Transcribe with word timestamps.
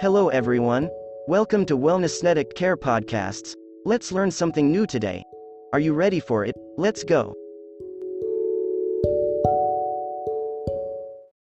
Hello 0.00 0.28
everyone. 0.28 0.88
Welcome 1.26 1.66
to 1.66 1.76
Wellnessnetic 1.76 2.54
Care 2.54 2.76
Podcasts. 2.76 3.56
Let's 3.84 4.12
learn 4.12 4.30
something 4.30 4.70
new 4.70 4.86
today. 4.86 5.24
Are 5.72 5.80
you 5.80 5.92
ready 5.92 6.20
for 6.20 6.44
it? 6.44 6.54
Let's 6.76 7.02
go. 7.02 7.34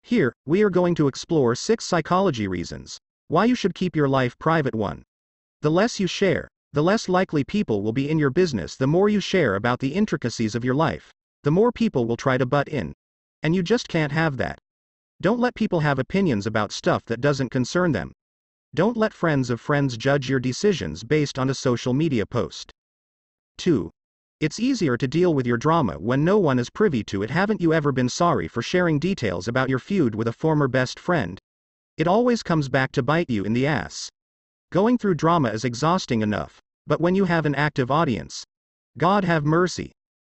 Here, 0.02 0.32
we 0.46 0.62
are 0.62 0.70
going 0.70 0.94
to 0.94 1.06
explore 1.06 1.54
six 1.54 1.84
psychology 1.84 2.48
reasons 2.48 2.96
why 3.28 3.44
you 3.44 3.54
should 3.54 3.74
keep 3.74 3.94
your 3.94 4.08
life 4.08 4.38
private. 4.38 4.74
1. 4.74 5.02
The 5.60 5.70
less 5.70 6.00
you 6.00 6.06
share, 6.06 6.48
the 6.72 6.82
less 6.82 7.10
likely 7.10 7.44
people 7.44 7.82
will 7.82 7.92
be 7.92 8.08
in 8.08 8.18
your 8.18 8.30
business. 8.30 8.74
The 8.74 8.86
more 8.86 9.10
you 9.10 9.20
share 9.20 9.56
about 9.56 9.80
the 9.80 9.94
intricacies 9.94 10.54
of 10.54 10.64
your 10.64 10.74
life, 10.74 11.10
the 11.42 11.50
more 11.50 11.72
people 11.72 12.06
will 12.06 12.16
try 12.16 12.38
to 12.38 12.46
butt 12.46 12.68
in. 12.68 12.94
And 13.42 13.54
you 13.54 13.62
just 13.62 13.86
can't 13.86 14.12
have 14.12 14.38
that. 14.38 14.58
Don't 15.20 15.40
let 15.40 15.54
people 15.54 15.80
have 15.80 15.98
opinions 15.98 16.46
about 16.46 16.72
stuff 16.72 17.04
that 17.04 17.20
doesn't 17.20 17.50
concern 17.50 17.92
them. 17.92 18.12
Don't 18.76 18.98
let 18.98 19.14
friends 19.14 19.48
of 19.48 19.58
friends 19.58 19.96
judge 19.96 20.28
your 20.28 20.38
decisions 20.38 21.02
based 21.02 21.38
on 21.38 21.48
a 21.48 21.54
social 21.54 21.94
media 21.94 22.26
post. 22.26 22.70
2. 23.56 23.90
It's 24.40 24.60
easier 24.60 24.98
to 24.98 25.08
deal 25.08 25.32
with 25.32 25.46
your 25.46 25.56
drama 25.56 25.94
when 25.94 26.26
no 26.26 26.36
one 26.36 26.58
is 26.58 26.68
privy 26.68 27.02
to 27.04 27.22
it. 27.22 27.30
Haven't 27.30 27.62
you 27.62 27.72
ever 27.72 27.90
been 27.90 28.10
sorry 28.10 28.48
for 28.48 28.60
sharing 28.60 28.98
details 28.98 29.48
about 29.48 29.70
your 29.70 29.78
feud 29.78 30.14
with 30.14 30.28
a 30.28 30.32
former 30.34 30.68
best 30.68 31.00
friend? 31.00 31.38
It 31.96 32.06
always 32.06 32.42
comes 32.42 32.68
back 32.68 32.92
to 32.92 33.02
bite 33.02 33.30
you 33.30 33.44
in 33.44 33.54
the 33.54 33.66
ass. 33.66 34.10
Going 34.72 34.98
through 34.98 35.14
drama 35.14 35.48
is 35.48 35.64
exhausting 35.64 36.20
enough, 36.20 36.60
but 36.86 37.00
when 37.00 37.14
you 37.14 37.24
have 37.24 37.46
an 37.46 37.54
active 37.54 37.90
audience, 37.90 38.44
God 38.98 39.24
have 39.24 39.46
mercy. 39.46 39.92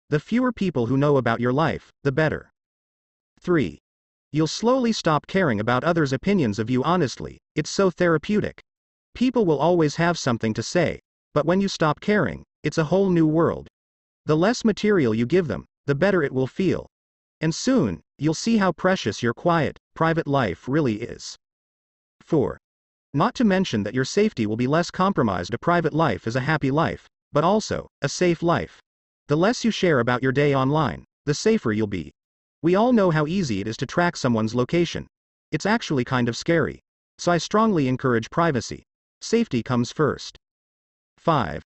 The 0.08 0.18
fewer 0.18 0.50
people 0.50 0.86
who 0.86 0.96
know 0.96 1.18
about 1.18 1.40
your 1.40 1.52
life, 1.52 1.90
the 2.04 2.12
better. 2.12 2.50
3. 3.42 3.78
You'll 4.32 4.46
slowly 4.46 4.92
stop 4.92 5.26
caring 5.26 5.58
about 5.58 5.82
others' 5.82 6.12
opinions 6.12 6.60
of 6.60 6.70
you 6.70 6.84
honestly, 6.84 7.38
it's 7.56 7.70
so 7.70 7.90
therapeutic. 7.90 8.60
People 9.14 9.44
will 9.44 9.58
always 9.58 9.96
have 9.96 10.16
something 10.16 10.54
to 10.54 10.62
say, 10.62 11.00
but 11.34 11.46
when 11.46 11.60
you 11.60 11.66
stop 11.66 12.00
caring, 12.00 12.44
it's 12.62 12.78
a 12.78 12.84
whole 12.84 13.10
new 13.10 13.26
world. 13.26 13.66
The 14.26 14.36
less 14.36 14.64
material 14.64 15.14
you 15.14 15.26
give 15.26 15.48
them, 15.48 15.64
the 15.86 15.96
better 15.96 16.22
it 16.22 16.32
will 16.32 16.46
feel. 16.46 16.86
And 17.40 17.52
soon, 17.52 18.00
you'll 18.18 18.34
see 18.34 18.58
how 18.58 18.70
precious 18.70 19.20
your 19.20 19.34
quiet, 19.34 19.78
private 19.94 20.28
life 20.28 20.68
really 20.68 21.02
is. 21.02 21.36
4. 22.20 22.56
Not 23.12 23.34
to 23.34 23.44
mention 23.44 23.82
that 23.82 23.94
your 23.94 24.04
safety 24.04 24.46
will 24.46 24.56
be 24.56 24.68
less 24.68 24.92
compromised. 24.92 25.54
A 25.54 25.58
private 25.58 25.92
life 25.92 26.28
is 26.28 26.36
a 26.36 26.40
happy 26.40 26.70
life, 26.70 27.08
but 27.32 27.42
also, 27.42 27.88
a 28.00 28.08
safe 28.08 28.44
life. 28.44 28.78
The 29.26 29.36
less 29.36 29.64
you 29.64 29.72
share 29.72 29.98
about 29.98 30.22
your 30.22 30.32
day 30.32 30.54
online, 30.54 31.04
the 31.26 31.34
safer 31.34 31.72
you'll 31.72 31.88
be. 31.88 32.12
We 32.62 32.74
all 32.74 32.92
know 32.92 33.10
how 33.10 33.26
easy 33.26 33.60
it 33.60 33.66
is 33.66 33.78
to 33.78 33.86
track 33.86 34.16
someone's 34.16 34.54
location. 34.54 35.06
It's 35.50 35.64
actually 35.64 36.04
kind 36.04 36.28
of 36.28 36.36
scary. 36.36 36.80
So 37.18 37.32
I 37.32 37.38
strongly 37.38 37.88
encourage 37.88 38.28
privacy. 38.28 38.82
Safety 39.22 39.62
comes 39.62 39.92
first. 39.92 40.36
5. 41.16 41.62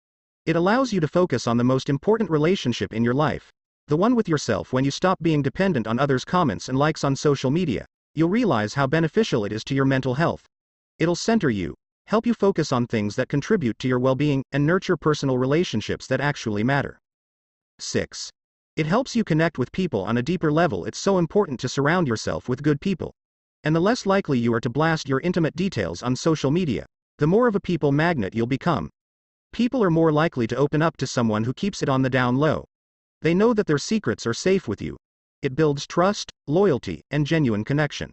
It 0.46 0.54
allows 0.54 0.92
you 0.92 1.00
to 1.00 1.08
focus 1.08 1.48
on 1.48 1.56
the 1.56 1.64
most 1.64 1.88
important 1.88 2.30
relationship 2.30 2.92
in 2.92 3.02
your 3.02 3.14
life. 3.14 3.50
The 3.88 3.96
one 3.96 4.14
with 4.14 4.28
yourself 4.28 4.72
when 4.72 4.84
you 4.84 4.92
stop 4.92 5.18
being 5.20 5.42
dependent 5.42 5.88
on 5.88 5.98
others' 5.98 6.24
comments 6.24 6.68
and 6.68 6.78
likes 6.78 7.02
on 7.02 7.16
social 7.16 7.50
media. 7.50 7.86
You'll 8.14 8.28
realize 8.28 8.74
how 8.74 8.86
beneficial 8.86 9.44
it 9.44 9.52
is 9.52 9.64
to 9.64 9.74
your 9.74 9.84
mental 9.84 10.14
health. 10.14 10.44
It'll 11.00 11.16
center 11.16 11.50
you, 11.50 11.74
help 12.06 12.24
you 12.24 12.34
focus 12.34 12.70
on 12.70 12.86
things 12.86 13.16
that 13.16 13.28
contribute 13.28 13.80
to 13.80 13.88
your 13.88 13.98
well 13.98 14.14
being, 14.14 14.44
and 14.52 14.64
nurture 14.64 14.96
personal 14.96 15.38
relationships 15.38 16.06
that 16.06 16.20
actually 16.20 16.62
matter. 16.62 17.00
6. 17.80 18.30
It 18.76 18.86
helps 18.86 19.14
you 19.14 19.22
connect 19.22 19.56
with 19.56 19.70
people 19.70 20.02
on 20.02 20.16
a 20.16 20.22
deeper 20.22 20.50
level. 20.50 20.84
It's 20.84 20.98
so 20.98 21.18
important 21.18 21.60
to 21.60 21.68
surround 21.68 22.08
yourself 22.08 22.48
with 22.48 22.62
good 22.62 22.80
people. 22.80 23.14
And 23.62 23.74
the 23.74 23.80
less 23.80 24.04
likely 24.04 24.36
you 24.40 24.52
are 24.52 24.60
to 24.60 24.68
blast 24.68 25.08
your 25.08 25.20
intimate 25.20 25.54
details 25.54 26.02
on 26.02 26.16
social 26.16 26.50
media, 26.50 26.84
the 27.18 27.28
more 27.28 27.46
of 27.46 27.54
a 27.54 27.60
people 27.60 27.92
magnet 27.92 28.34
you'll 28.34 28.48
become. 28.48 28.90
People 29.52 29.84
are 29.84 29.90
more 29.90 30.10
likely 30.10 30.48
to 30.48 30.56
open 30.56 30.82
up 30.82 30.96
to 30.96 31.06
someone 31.06 31.44
who 31.44 31.54
keeps 31.54 31.84
it 31.84 31.88
on 31.88 32.02
the 32.02 32.10
down 32.10 32.34
low. 32.34 32.64
They 33.22 33.32
know 33.32 33.54
that 33.54 33.68
their 33.68 33.78
secrets 33.78 34.26
are 34.26 34.34
safe 34.34 34.66
with 34.66 34.82
you. 34.82 34.96
It 35.40 35.54
builds 35.54 35.86
trust, 35.86 36.32
loyalty, 36.48 37.02
and 37.12 37.24
genuine 37.24 37.62
connection. 37.62 38.12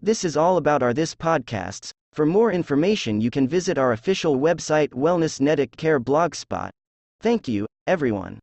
This 0.00 0.24
is 0.24 0.36
all 0.36 0.56
about 0.56 0.84
our 0.84 0.94
This 0.94 1.16
podcasts. 1.16 1.90
For 2.12 2.24
more 2.24 2.52
information, 2.52 3.20
you 3.20 3.30
can 3.32 3.48
visit 3.48 3.76
our 3.76 3.90
official 3.90 4.36
website 4.36 4.90
Wellnessnetic 4.90 5.76
Care 5.76 5.98
Blogspot. 5.98 6.70
Thank 7.20 7.48
you, 7.48 7.66
everyone. 7.88 8.38